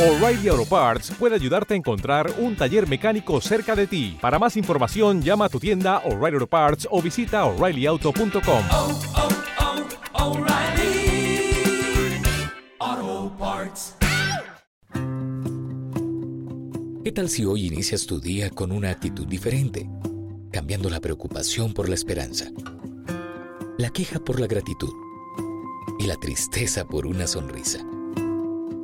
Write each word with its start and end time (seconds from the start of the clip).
O'Reilly 0.00 0.48
Auto 0.48 0.64
Parts 0.64 1.10
puede 1.10 1.34
ayudarte 1.34 1.74
a 1.74 1.76
encontrar 1.76 2.32
un 2.38 2.56
taller 2.56 2.88
mecánico 2.88 3.38
cerca 3.42 3.76
de 3.76 3.86
ti. 3.86 4.16
Para 4.18 4.38
más 4.38 4.56
información, 4.56 5.20
llama 5.20 5.44
a 5.44 5.48
tu 5.50 5.60
tienda 5.60 5.98
O'Reilly 6.06 6.36
Auto 6.36 6.46
Parts 6.46 6.88
o 6.90 7.02
visita 7.02 7.44
oreillyauto.com. 7.44 8.64
oh, 8.72 8.98
oh, 12.80 13.36
Parts. 13.38 13.96
¿Qué 17.04 17.12
tal 17.12 17.28
si 17.28 17.44
hoy 17.44 17.66
inicias 17.66 18.06
tu 18.06 18.20
día 18.20 18.48
con 18.48 18.72
una 18.72 18.88
actitud 18.88 19.26
diferente, 19.26 19.86
cambiando 20.50 20.88
la 20.88 21.00
preocupación 21.00 21.74
por 21.74 21.90
la 21.90 21.94
esperanza, 21.94 22.46
la 23.76 23.90
queja 23.90 24.18
por 24.18 24.40
la 24.40 24.46
gratitud 24.46 24.94
y 25.98 26.06
la 26.06 26.16
tristeza 26.16 26.86
por 26.86 27.06
una 27.06 27.26
sonrisa? 27.26 27.84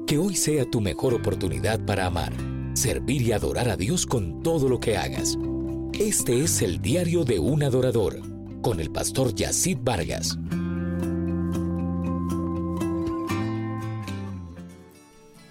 Que 0.06 0.18
hoy 0.18 0.36
sea 0.36 0.64
tu 0.64 0.80
mejor 0.80 1.14
oportunidad 1.14 1.84
para 1.84 2.06
amar, 2.06 2.32
servir 2.74 3.22
y 3.22 3.32
adorar 3.32 3.68
a 3.68 3.76
Dios 3.76 4.06
con 4.06 4.40
todo 4.40 4.68
lo 4.68 4.78
que 4.78 4.96
hagas. 4.96 5.36
Este 5.98 6.44
es 6.44 6.62
el 6.62 6.80
diario 6.80 7.24
de 7.24 7.40
un 7.40 7.64
adorador, 7.64 8.20
con 8.62 8.78
el 8.78 8.92
pastor 8.92 9.34
Yacid 9.34 9.78
Vargas. 9.82 10.38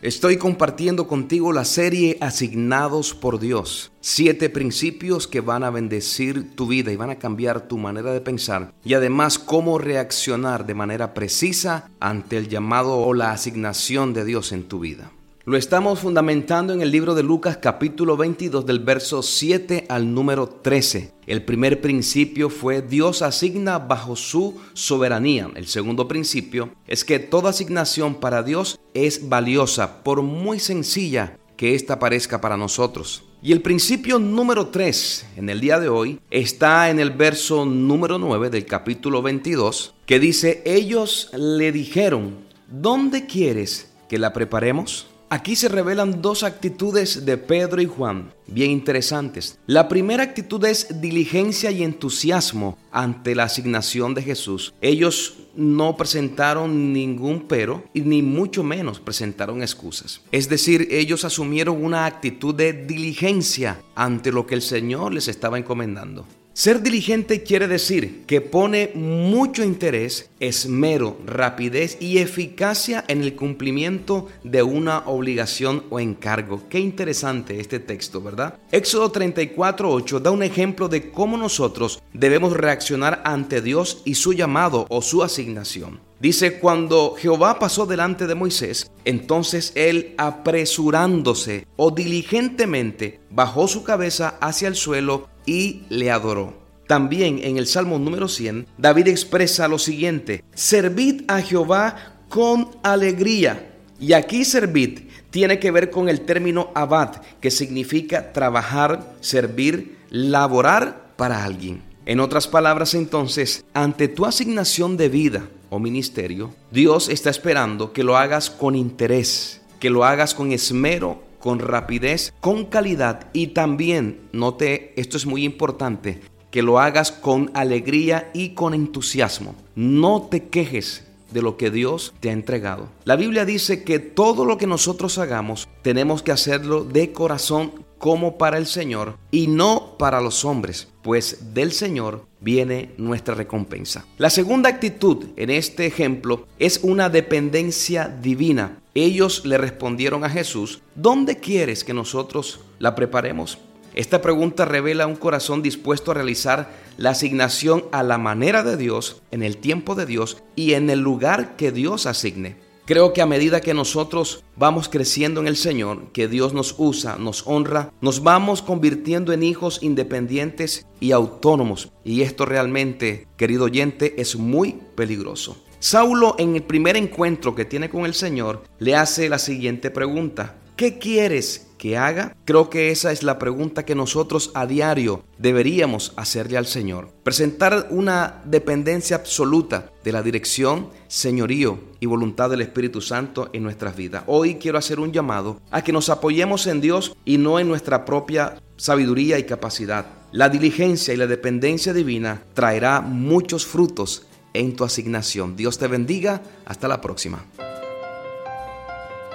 Estoy 0.05 0.37
compartiendo 0.37 1.07
contigo 1.07 1.51
la 1.51 1.65
serie 1.65 2.19
Asignados 2.21 3.15
por 3.15 3.39
Dios. 3.39 3.91
Siete 4.01 4.51
principios 4.51 5.27
que 5.27 5.41
van 5.41 5.63
a 5.63 5.71
bendecir 5.71 6.55
tu 6.55 6.67
vida 6.67 6.91
y 6.91 6.95
van 6.95 7.09
a 7.09 7.17
cambiar 7.17 7.67
tu 7.67 7.79
manera 7.79 8.13
de 8.13 8.21
pensar. 8.21 8.71
Y 8.83 8.93
además 8.93 9.39
cómo 9.39 9.79
reaccionar 9.79 10.67
de 10.67 10.75
manera 10.75 11.15
precisa 11.15 11.89
ante 11.99 12.37
el 12.37 12.49
llamado 12.49 12.99
o 12.99 13.15
la 13.15 13.31
asignación 13.31 14.13
de 14.13 14.25
Dios 14.25 14.51
en 14.51 14.67
tu 14.67 14.79
vida. 14.79 15.09
Lo 15.47 15.57
estamos 15.57 15.99
fundamentando 15.99 16.73
en 16.73 16.81
el 16.81 16.89
libro 16.89 17.13
de 17.13 17.21
Lucas 17.21 17.57
capítulo 17.57 18.17
22 18.17 18.65
del 18.65 18.79
verso 18.79 19.21
7 19.21 19.85
al 19.89 20.11
número 20.11 20.49
13. 20.49 21.11
El 21.27 21.43
primer 21.43 21.81
principio 21.81 22.49
fue 22.49 22.81
Dios 22.81 23.21
asigna 23.21 23.77
bajo 23.77 24.15
su 24.15 24.59
soberanía. 24.73 25.51
El 25.53 25.67
segundo 25.67 26.07
principio 26.07 26.71
es 26.87 27.05
que 27.05 27.19
toda 27.19 27.51
asignación 27.51 28.15
para 28.15 28.41
Dios 28.41 28.79
es 28.95 29.29
valiosa, 29.29 30.01
por 30.01 30.23
muy 30.23 30.57
sencilla 30.57 31.37
que 31.57 31.75
ésta 31.75 31.99
parezca 31.99 32.41
para 32.41 32.57
nosotros. 32.57 33.23
Y 33.43 33.51
el 33.51 33.61
principio 33.61 34.17
número 34.17 34.69
3 34.69 35.27
en 35.37 35.49
el 35.49 35.61
día 35.61 35.79
de 35.79 35.89
hoy 35.89 36.19
está 36.31 36.89
en 36.89 36.99
el 36.99 37.11
verso 37.11 37.65
número 37.65 38.17
9 38.17 38.49
del 38.49 38.65
capítulo 38.65 39.21
22, 39.21 39.93
que 40.07 40.19
dice, 40.19 40.63
ellos 40.65 41.29
le 41.37 41.71
dijeron, 41.71 42.33
¿dónde 42.67 43.27
quieres 43.27 43.91
que 44.09 44.17
la 44.17 44.33
preparemos? 44.33 45.05
Aquí 45.29 45.55
se 45.55 45.69
revelan 45.69 46.21
dos 46.21 46.43
actitudes 46.43 47.25
de 47.25 47.37
Pedro 47.37 47.81
y 47.81 47.85
Juan, 47.87 48.31
bien 48.45 48.69
interesantes. 48.69 49.57
La 49.65 49.87
primera 49.87 50.21
actitud 50.21 50.63
es 50.65 51.01
diligencia 51.01 51.71
y 51.71 51.83
entusiasmo 51.83 52.77
ante 52.91 53.33
la 53.33 53.45
asignación 53.45 54.13
de 54.13 54.21
Jesús. 54.21 54.75
Ellos 54.81 55.37
no 55.55 55.97
presentaron 55.97 56.93
ningún 56.93 57.47
pero 57.47 57.83
y 57.91 58.01
ni 58.01 58.21
mucho 58.21 58.63
menos 58.63 58.99
presentaron 58.99 59.63
excusas. 59.63 60.21
Es 60.31 60.47
decir, 60.47 60.89
ellos 60.91 61.25
asumieron 61.25 61.83
una 61.83 62.05
actitud 62.05 62.53
de 62.53 62.73
diligencia 62.73 63.81
ante 63.95 64.31
lo 64.31 64.45
que 64.45 64.53
el 64.53 64.61
Señor 64.61 65.11
les 65.11 65.27
estaba 65.27 65.57
encomendando. 65.57 66.25
Ser 66.57 66.81
diligente 66.81 67.43
quiere 67.43 67.67
decir 67.67 68.23
que 68.25 68.39
pone 68.39 68.91
mucho 68.95 69.61
interés, 69.61 70.29
esmero, 70.39 71.17
rapidez 71.25 71.97
y 71.99 72.19
eficacia 72.19 73.03
en 73.09 73.23
el 73.23 73.35
cumplimiento 73.35 74.29
de 74.45 74.63
una 74.63 74.99
obligación 74.99 75.83
o 75.89 75.99
encargo. 75.99 76.61
Qué 76.69 76.79
interesante 76.79 77.59
este 77.59 77.81
texto, 77.81 78.21
¿verdad? 78.21 78.57
Éxodo 78.71 79.11
34:8 79.11 80.21
da 80.21 80.31
un 80.31 80.43
ejemplo 80.43 80.87
de 80.87 81.11
cómo 81.11 81.35
nosotros 81.35 82.01
debemos 82.13 82.53
reaccionar 82.53 83.21
ante 83.25 83.61
Dios 83.61 84.01
y 84.05 84.15
su 84.15 84.31
llamado 84.31 84.85
o 84.87 85.01
su 85.01 85.23
asignación. 85.23 86.04
Dice, 86.19 86.59
cuando 86.59 87.15
Jehová 87.17 87.59
pasó 87.59 87.85
delante 87.85 88.25
de 88.25 88.35
Moisés, 88.35 88.89
entonces 89.03 89.73
él 89.75 90.15
apresurándose 90.17 91.67
o 91.75 91.91
diligentemente 91.91 93.19
bajó 93.29 93.67
su 93.67 93.83
cabeza 93.83 94.35
hacia 94.39 94.67
el 94.67 94.75
suelo 94.75 95.27
y 95.45 95.83
le 95.89 96.11
adoró. 96.11 96.65
También 96.87 97.39
en 97.43 97.57
el 97.57 97.67
Salmo 97.67 97.99
número 97.99 98.27
100, 98.27 98.67
David 98.77 99.07
expresa 99.07 99.67
lo 99.67 99.79
siguiente, 99.79 100.43
servid 100.53 101.23
a 101.27 101.41
Jehová 101.41 102.19
con 102.29 102.69
alegría. 102.83 103.71
Y 103.99 104.13
aquí 104.13 104.45
servid 104.45 105.09
tiene 105.31 105.59
que 105.59 105.71
ver 105.71 105.89
con 105.89 106.09
el 106.09 106.21
término 106.21 106.71
abad, 106.75 107.21
que 107.41 107.51
significa 107.51 108.33
trabajar, 108.33 109.15
servir, 109.19 109.97
laborar 110.09 111.13
para 111.17 111.43
alguien. 111.43 111.81
En 112.07 112.19
otras 112.19 112.47
palabras, 112.47 112.93
entonces, 112.93 113.65
ante 113.73 114.07
tu 114.07 114.27
asignación 114.27 114.95
de 114.95 115.09
vida 115.09 115.49
o 115.71 115.79
ministerio, 115.79 116.53
Dios 116.69 117.09
está 117.09 117.31
esperando 117.31 117.93
que 117.93 118.03
lo 118.03 118.15
hagas 118.15 118.51
con 118.51 118.75
interés, 118.75 119.61
que 119.79 119.89
lo 119.89 120.05
hagas 120.05 120.35
con 120.35 120.51
esmero, 120.51 121.23
con 121.39 121.57
rapidez, 121.57 122.31
con 122.41 122.65
calidad 122.65 123.27
y 123.33 123.47
también, 123.47 124.19
note, 124.33 124.93
esto 124.97 125.17
es 125.17 125.25
muy 125.25 125.43
importante, 125.45 126.21
que 126.51 126.61
lo 126.61 126.79
hagas 126.79 127.11
con 127.11 127.49
alegría 127.55 128.29
y 128.35 128.49
con 128.49 128.75
entusiasmo. 128.75 129.55
No 129.73 130.27
te 130.29 130.47
quejes 130.47 131.05
de 131.31 131.41
lo 131.41 131.57
que 131.57 131.71
Dios 131.71 132.13
te 132.19 132.29
ha 132.29 132.33
entregado. 132.33 132.87
La 133.03 133.15
Biblia 133.15 133.45
dice 133.45 133.83
que 133.83 133.97
todo 133.99 134.45
lo 134.45 134.57
que 134.57 134.67
nosotros 134.67 135.17
hagamos 135.17 135.67
tenemos 135.81 136.21
que 136.21 136.31
hacerlo 136.31 136.83
de 136.83 137.11
corazón 137.11 137.84
como 137.97 138.37
para 138.37 138.57
el 138.57 138.65
Señor 138.65 139.17
y 139.31 139.47
no 139.47 139.95
para 139.97 140.21
los 140.21 140.45
hombres, 140.45 140.87
pues 141.01 141.53
del 141.53 141.71
Señor 141.71 142.25
viene 142.41 142.91
nuestra 142.97 143.35
recompensa. 143.35 144.05
La 144.17 144.29
segunda 144.29 144.69
actitud 144.69 145.25
en 145.35 145.49
este 145.49 145.85
ejemplo 145.85 146.47
es 146.59 146.79
una 146.83 147.09
dependencia 147.09 148.07
divina. 148.07 148.79
Ellos 148.93 149.45
le 149.45 149.57
respondieron 149.57 150.23
a 150.23 150.29
Jesús, 150.29 150.81
¿dónde 150.95 151.37
quieres 151.37 151.83
que 151.83 151.93
nosotros 151.93 152.61
la 152.79 152.95
preparemos? 152.95 153.57
Esta 153.95 154.21
pregunta 154.21 154.65
revela 154.65 155.07
un 155.07 155.15
corazón 155.15 155.61
dispuesto 155.61 156.11
a 156.11 156.15
realizar 156.15 156.69
la 156.97 157.11
asignación 157.11 157.85
a 157.93 158.03
la 158.03 158.17
manera 158.17 158.61
de 158.61 158.75
Dios, 158.75 159.21
en 159.31 159.41
el 159.41 159.55
tiempo 159.57 159.95
de 159.95 160.05
Dios 160.05 160.43
y 160.55 160.73
en 160.73 160.89
el 160.89 160.99
lugar 160.99 161.55
que 161.55 161.71
Dios 161.71 162.05
asigne. 162.05 162.57
Creo 162.85 163.13
que 163.13 163.23
a 163.23 163.25
medida 163.25 163.61
que 163.61 163.73
nosotros 163.73 164.43
vamos 164.55 164.89
creciendo 164.89 165.41
en 165.41 165.47
el 165.47 165.57
Señor, 165.57 166.11
que 166.13 166.27
Dios 166.27 166.53
nos 166.53 166.75
usa, 166.77 167.17
nos 167.17 167.47
honra, 167.47 167.91
nos 167.99 168.21
vamos 168.21 168.61
convirtiendo 168.61 169.33
en 169.33 169.41
hijos 169.41 169.79
independientes 169.81 170.85
y 170.99 171.11
autónomos. 171.11 171.91
Y 172.03 172.21
esto 172.21 172.45
realmente, 172.45 173.27
querido 173.37 173.65
oyente, 173.65 174.21
es 174.21 174.35
muy 174.35 174.77
peligroso. 174.93 175.57
Saulo 175.79 176.35
en 176.37 176.55
el 176.55 176.61
primer 176.61 176.95
encuentro 176.95 177.55
que 177.55 177.65
tiene 177.65 177.89
con 177.89 178.05
el 178.05 178.13
Señor 178.13 178.63
le 178.77 178.95
hace 178.95 179.29
la 179.29 179.39
siguiente 179.39 179.89
pregunta. 179.89 180.57
¿Qué 180.75 180.99
quieres 180.99 181.71
haga? 181.93 182.35
Creo 182.45 182.69
que 182.69 182.89
esa 182.89 183.11
es 183.11 183.23
la 183.23 183.37
pregunta 183.37 183.85
que 183.85 183.95
nosotros 183.95 184.51
a 184.55 184.65
diario 184.65 185.23
deberíamos 185.37 186.13
hacerle 186.15 186.57
al 186.57 186.65
Señor. 186.65 187.09
Presentar 187.23 187.87
una 187.91 188.41
dependencia 188.45 189.17
absoluta 189.17 189.91
de 190.03 190.11
la 190.11 190.23
dirección, 190.23 190.89
señorío 191.07 191.79
y 191.99 192.07
voluntad 192.07 192.49
del 192.49 192.61
Espíritu 192.61 193.01
Santo 193.01 193.49
en 193.53 193.63
nuestras 193.63 193.95
vidas. 193.95 194.23
Hoy 194.27 194.55
quiero 194.55 194.77
hacer 194.77 194.99
un 194.99 195.11
llamado 195.11 195.61
a 195.69 195.83
que 195.83 195.93
nos 195.93 196.09
apoyemos 196.09 196.67
en 196.67 196.81
Dios 196.81 197.15
y 197.25 197.37
no 197.37 197.59
en 197.59 197.67
nuestra 197.67 198.05
propia 198.05 198.59
sabiduría 198.77 199.37
y 199.37 199.43
capacidad. 199.43 200.05
La 200.31 200.49
diligencia 200.49 201.13
y 201.13 201.17
la 201.17 201.27
dependencia 201.27 201.93
divina 201.93 202.41
traerá 202.53 203.01
muchos 203.01 203.65
frutos 203.65 204.25
en 204.53 204.75
tu 204.75 204.83
asignación. 204.83 205.55
Dios 205.55 205.77
te 205.77 205.87
bendiga. 205.87 206.41
Hasta 206.65 206.87
la 206.87 206.99
próxima. 207.01 207.45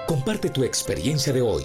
Comparte 0.07 0.51
tu 0.51 0.65
experiencia 0.65 1.33
de 1.33 1.41
hoy. 1.41 1.65